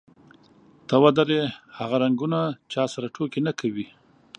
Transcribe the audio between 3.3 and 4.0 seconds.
نه کوي.